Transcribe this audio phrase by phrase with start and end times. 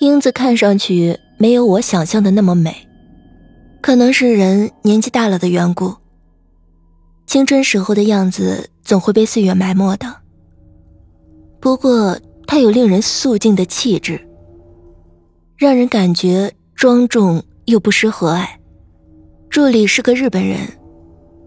[0.00, 2.86] 英子看上去没有我想象的那么美，
[3.80, 5.92] 可能是人年纪大了的缘故。
[7.26, 10.06] 青春时候的样子总会被岁月埋没的。
[11.58, 12.16] 不过
[12.46, 14.20] 她有令人肃静的气质，
[15.56, 18.46] 让人感觉庄重又不失和蔼。
[19.50, 20.60] 助理是个日本人，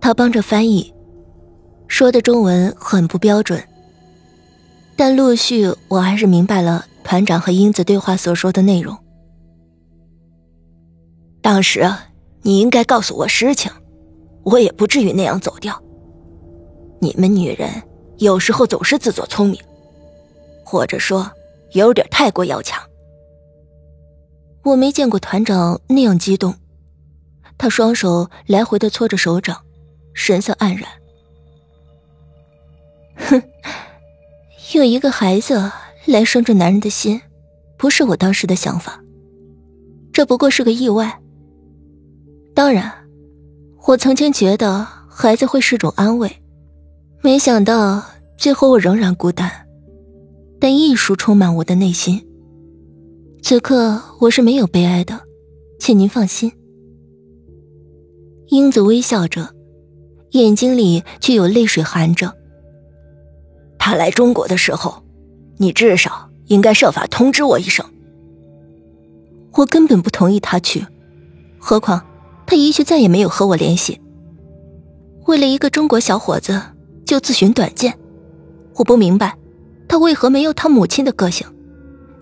[0.00, 0.94] 他帮着翻译，
[1.86, 3.62] 说的中文很不标准，
[4.96, 6.86] 但陆续我还是明白了。
[7.08, 8.94] 团长和英子对话所说的内容。
[11.40, 11.90] 当时
[12.42, 13.72] 你应该告诉我实情，
[14.44, 15.82] 我也不至于那样走掉。
[17.00, 17.82] 你们女人
[18.18, 19.58] 有时候总是自作聪明，
[20.62, 21.32] 或者说
[21.72, 22.78] 有点太过要强。
[24.62, 26.54] 我没见过团长那样激动，
[27.56, 29.64] 他双手来回的搓着手掌，
[30.12, 30.90] 神色黯然。
[33.16, 33.42] 哼，
[34.74, 35.72] 有一个孩子。
[36.12, 37.20] 来拴住男人的心，
[37.76, 38.98] 不是我当时的想法。
[40.12, 41.20] 这不过是个意外。
[42.54, 42.90] 当然，
[43.86, 46.30] 我曾经觉得孩子会是种安慰，
[47.22, 48.02] 没想到
[48.38, 49.50] 最后我仍然孤单。
[50.58, 52.26] 但艺术充满我的内心。
[53.42, 55.20] 此刻我是没有悲哀的，
[55.78, 56.50] 请您放心。
[58.46, 59.54] 英子微笑着，
[60.30, 62.34] 眼睛里却有泪水含着。
[63.78, 65.02] 他来中国的时候。
[65.58, 67.84] 你至少应该设法通知我一声。
[69.54, 70.86] 我根本不同意他去，
[71.58, 72.06] 何况
[72.46, 74.00] 他一去再也没有和我联系。
[75.26, 76.62] 为了一个中国小伙子
[77.04, 77.98] 就自寻短见，
[78.76, 79.36] 我不明白
[79.88, 81.46] 他为何没有他母亲的个性，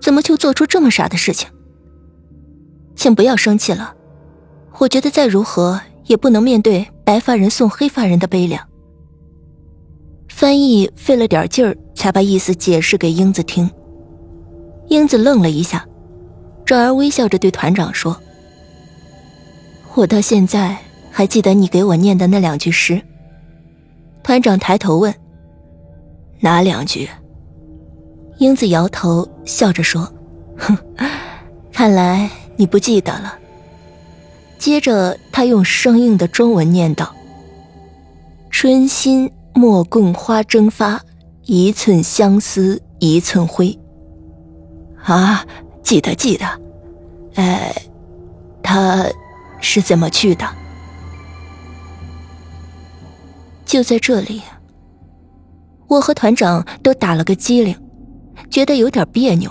[0.01, 1.49] 怎么就做出这么傻的事情。
[2.95, 3.95] 请不要生气了，
[4.79, 8.67] 我觉得再如何也不能面对白发人送黑发人的悲凉。
[10.37, 13.71] 翻译费了点劲儿，才把意思解释给英子听。
[14.89, 15.83] 英子愣了一下，
[16.63, 18.15] 转而微笑着对团长说
[19.97, 20.77] ：“我到现在
[21.11, 23.01] 还记得你给我念的那两句诗。”
[24.23, 25.15] 团长抬头问
[26.41, 27.09] ：“哪两句？”
[28.37, 30.07] 英子摇头，笑着说
[30.59, 30.77] ：“哼，
[31.73, 33.39] 看来你不记得了。”
[34.61, 37.17] 接着，他用生硬的中文念道
[38.53, 41.01] ：“春心。”莫共花争发，
[41.47, 43.77] 一寸相思一寸灰。
[45.03, 45.47] 啊，
[45.83, 46.45] 记得记得，
[47.37, 47.75] 哎，
[48.63, 49.07] 他
[49.59, 50.47] 是怎么去的？
[53.65, 54.43] 就在这里，
[55.89, 57.75] 我和团长都打了个激灵，
[58.51, 59.51] 觉得有点别扭，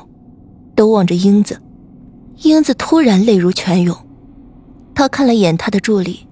[0.76, 1.60] 都望着英子。
[2.44, 3.98] 英子突然泪如泉涌，
[4.94, 6.28] 他看了眼他的助理，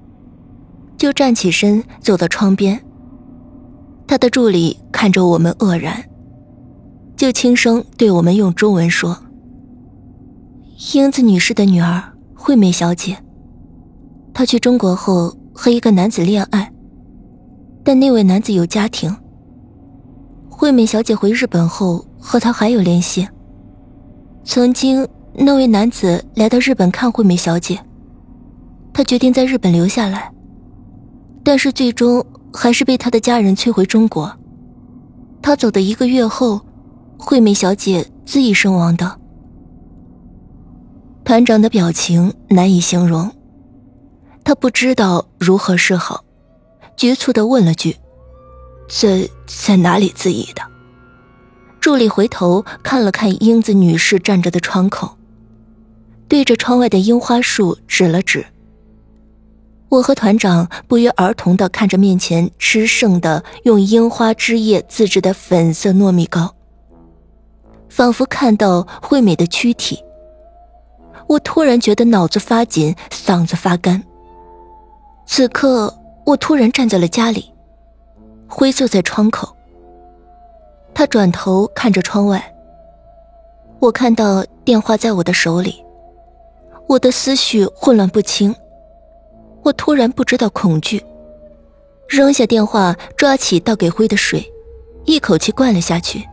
[0.95, 2.79] 就站起身走到窗边。
[4.05, 6.03] 他的助理看着我们愕然，
[7.15, 9.17] 就轻声对我们用中文说
[10.93, 12.03] ：“英子女士的女儿
[12.35, 13.17] 惠美小姐，
[14.33, 16.71] 她去中国后和一个男子恋爱，
[17.83, 19.15] 但那位男子有家庭。
[20.49, 23.27] 惠美小姐回日本后和他还有联系。
[24.43, 27.79] 曾经那位男子来到日本看惠美小姐，
[28.93, 30.31] 他决定在日本留下来，
[31.43, 34.37] 但是最终。”还是被他的家人催回中国。
[35.41, 36.61] 他走的一个月后，
[37.17, 39.19] 惠美小姐自缢身亡的。
[41.25, 43.31] 团长的表情难以形容，
[44.43, 46.23] 他不知道如何是好，
[46.95, 47.97] 局促的问了句
[48.87, 50.61] ：“在在哪里自缢的？”
[51.81, 55.17] 助理回头看了看英子女士站着的窗口，
[56.29, 58.45] 对着窗外的樱花树指了指。
[59.93, 66.55] 我和团长不约而同的看着面前吃剩的用樱花汁液自制的粉色糯米糕，
[67.89, 70.03] 仿佛看到惠美的躯体。
[71.27, 74.03] 我突然觉得脑子发紧，嗓子发干。
[75.27, 75.95] 此刻，
[76.25, 77.53] 我突然站在了家里，
[78.47, 79.55] 灰坐在窗口。
[80.95, 82.43] 他转头看着窗外，
[83.77, 85.85] 我看到电话在我的手里，
[86.87, 88.55] 我的思绪混乱不清。
[89.63, 91.03] 我突然不知道恐惧，
[92.07, 94.51] 扔下电话，抓起倒给灰的水，
[95.05, 96.27] 一口气灌了下去，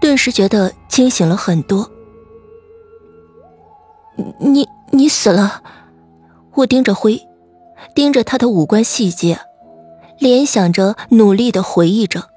[0.00, 1.90] 顿时觉得清醒了很多。
[4.38, 5.62] 你你死了！
[6.54, 7.20] 我盯着灰，
[7.94, 9.38] 盯着他的五官细节，
[10.18, 12.30] 联想着，努力的回忆着，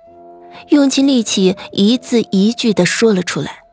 [0.69, 3.63] 用尽力气，一字一句的说了出来。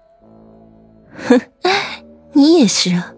[1.29, 1.41] 哼，
[2.35, 3.13] 你也是啊。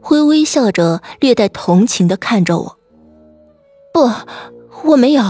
[0.00, 2.78] 灰微笑着，略带同情的看着我。
[3.92, 4.10] 不，
[4.88, 5.22] 我没有，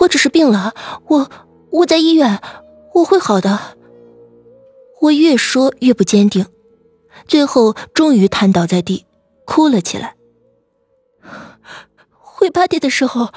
[0.00, 0.74] 我只是病了。
[1.08, 1.30] 我
[1.70, 2.40] 我在医院，
[2.94, 3.76] 我会好的。
[5.00, 6.46] 我越说越不坚定，
[7.26, 9.06] 最后终于瘫倒在地，
[9.44, 10.14] 哭了起来。
[12.10, 13.30] 回 party 的时候，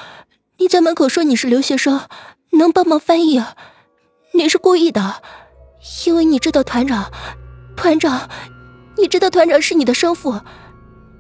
[0.58, 2.02] 你在门口说你是留学生，
[2.52, 3.44] 能帮忙翻译？
[4.34, 5.22] 你是故意的，
[6.06, 7.12] 因为你知道团长，
[7.76, 8.30] 团长，
[8.98, 10.40] 你知道团长是你的生父，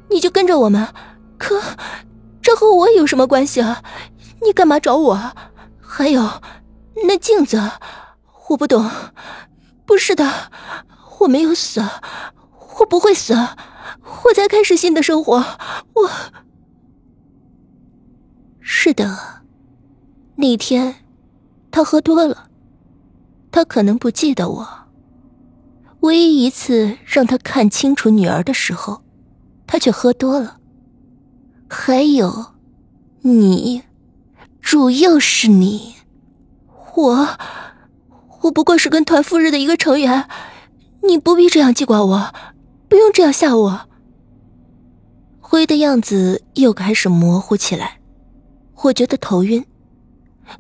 [0.09, 0.87] 你就跟着我们。
[1.37, 1.61] 可
[2.41, 3.83] 这和我有什么关系啊？
[4.43, 5.33] 你干嘛找我？
[5.81, 6.41] 还有
[7.07, 7.59] 那镜子，
[8.49, 8.89] 我不懂。
[9.85, 10.51] 不是的，
[11.19, 11.81] 我没有死，
[12.79, 15.43] 我不会死，我在开始新的生活。
[15.93, 16.09] 我，
[18.61, 19.43] 是的，
[20.35, 20.95] 那天
[21.69, 22.49] 他喝多了，
[23.51, 24.84] 他可能不记得我。
[26.05, 29.01] 唯一一次让他看清楚女儿的时候，
[29.65, 30.59] 他却喝多了。
[31.67, 32.53] 还有，
[33.21, 33.81] 你，
[34.61, 35.95] 主要是你，
[36.95, 37.29] 我。
[38.41, 40.29] 我不过是跟团赴日的一个成员，
[41.07, 42.33] 你不必这样记挂我，
[42.87, 43.89] 不用这样吓我。
[45.39, 47.99] 灰的样子又开始模糊起来，
[48.83, 49.65] 我觉得头晕，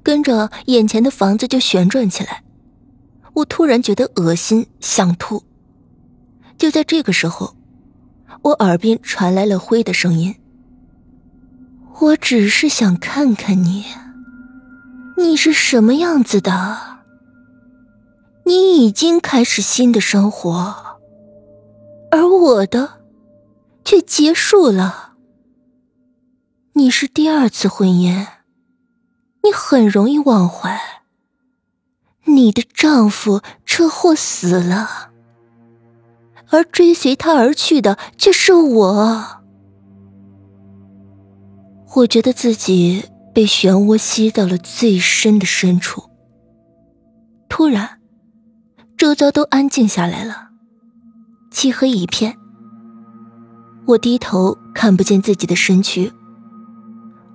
[0.01, 2.41] 跟着眼前的房子就旋转起来，
[3.35, 5.43] 我突然觉得恶心，想吐。
[6.57, 7.55] 就在这个时候，
[8.41, 10.35] 我耳边传来了灰的声音
[11.99, 13.85] ：“我只是想看看你，
[15.17, 16.95] 你是什么样子的。”
[18.47, 20.99] 你已经开始新的生活，
[22.11, 23.01] 而我的
[23.83, 25.13] 却结束了。
[26.73, 28.27] 你是第二次婚姻，
[29.43, 30.79] 你很容易忘怀。
[32.25, 35.11] 你的丈夫车祸死了，
[36.49, 39.43] 而追随他而去的却是我。
[41.95, 46.09] 我觉得自己被漩涡吸到了最深的深处，
[47.47, 47.99] 突然。
[48.97, 50.51] 周遭都安静下来了，
[51.51, 52.37] 漆黑一片。
[53.87, 56.13] 我低头看不见自己的身躯，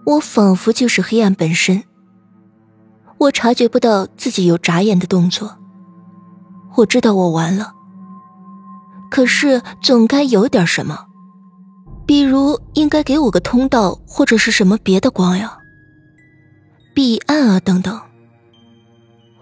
[0.06, 1.84] 我仿佛就是黑暗本身。
[3.20, 5.58] 我察觉不到自己有眨眼的动作，
[6.76, 7.74] 我知道我完了。
[9.10, 11.06] 可是总该有点什么，
[12.06, 15.58] 比如应该给我个通道，或者是什么别的光呀，
[16.94, 18.00] 彼岸啊等等。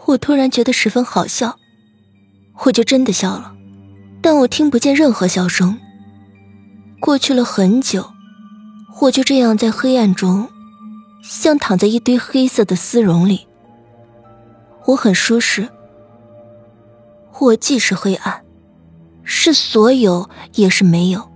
[0.07, 1.57] 我突然觉得十分好笑。
[2.65, 3.55] 我就真的笑了，
[4.21, 5.79] 但我听不见任何笑声。
[6.99, 8.11] 过去了很久，
[9.03, 10.49] 我就这样在黑暗中，
[11.23, 13.47] 像躺在一堆黑色的丝绒里。
[14.89, 15.69] 我很舒适。
[17.41, 18.43] 我既是黑暗，
[19.23, 21.31] 是所有，也是没有。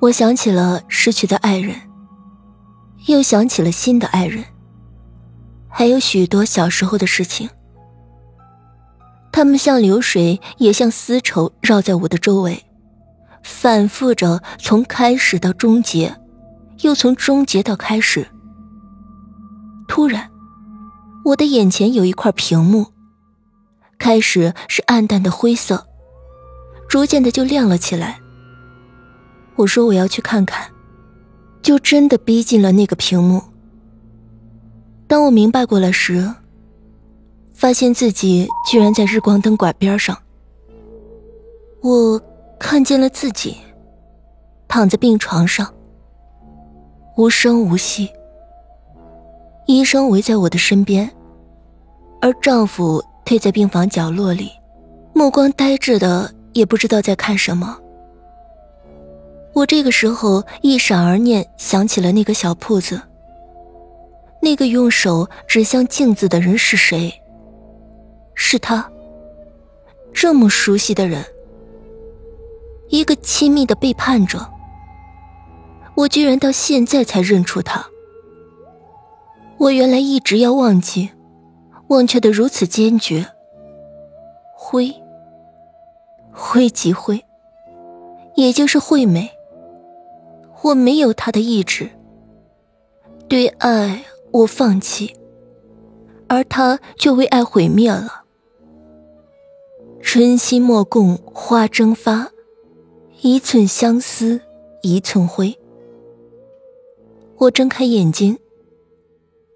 [0.00, 1.76] 我想起了失去的爱人，
[3.06, 4.42] 又想起了新的爱人，
[5.68, 7.50] 还有许多小时候的事情。
[9.30, 12.64] 他们像流水，也像丝绸，绕在我的周围，
[13.42, 16.16] 反复着从开始到终结，
[16.80, 18.26] 又从终结到开始。
[19.86, 20.30] 突然，
[21.24, 22.86] 我的眼前有一块屏幕，
[23.98, 25.86] 开始是暗淡的灰色，
[26.88, 28.20] 逐渐的就亮了起来。
[29.56, 30.70] 我说我要去看看，
[31.62, 33.42] 就真的逼近了那个屏幕。
[35.06, 36.34] 当我明白过来时。
[37.56, 40.18] 发现自己居然在日光灯管边上，
[41.82, 42.20] 我
[42.58, 43.56] 看见了自己
[44.66, 45.72] 躺在病床上，
[47.16, 48.10] 无声无息。
[49.66, 51.10] 医生围在我的身边，
[52.20, 54.50] 而丈夫退在病房角落里，
[55.14, 57.78] 目光呆滞的，也不知道在看什么。
[59.54, 63.00] 我这个时候一闪而念，想起了那个小铺子，
[64.42, 67.12] 那个用手指向镜子的人是谁？
[68.34, 68.86] 是他，
[70.12, 71.24] 这么熟悉的人，
[72.90, 74.46] 一个亲密的背叛者，
[75.94, 77.86] 我居然到现在才认出他。
[79.64, 81.08] 我原来一直要忘记，
[81.88, 83.26] 忘却的如此坚决。
[84.54, 84.94] 灰，
[86.30, 87.24] 灰即灰，
[88.34, 89.30] 也就是惠美。
[90.60, 91.88] 我没有他的意志，
[93.26, 95.16] 对爱我放弃，
[96.28, 98.24] 而他却为爱毁灭了。
[100.02, 102.30] 春心莫共花争发，
[103.22, 104.42] 一寸相思
[104.82, 105.58] 一寸灰。
[107.38, 108.38] 我睁开眼睛，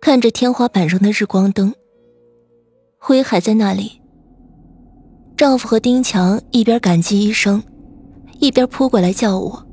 [0.00, 1.74] 看着天花板上的日光灯，
[2.98, 4.00] 灰还在那里。
[5.36, 7.62] 丈夫和丁强一边感激医生，
[8.38, 9.66] 一边扑过来叫我。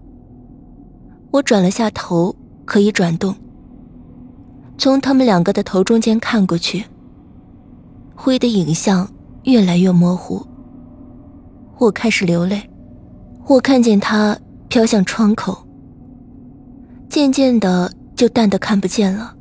[1.31, 3.35] 我转了下头，可以转动。
[4.77, 6.83] 从他们两个的头中间看过去，
[8.15, 9.07] 灰的影像
[9.43, 10.45] 越来越模糊。
[11.77, 12.61] 我开始流泪。
[13.47, 14.37] 我看见他
[14.69, 15.55] 飘向窗口，
[17.07, 19.35] 渐渐的就淡的看不见了。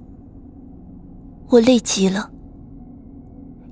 [1.48, 2.30] 我累极了。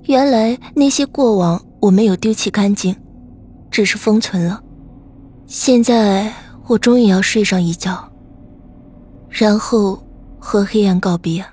[0.03, 2.95] 原来那些过往我没有丢弃干净，
[3.71, 4.61] 只是封存了。
[5.45, 6.31] 现在
[6.67, 8.11] 我终于要睡上一觉，
[9.29, 10.01] 然后
[10.39, 11.43] 和黑暗告别。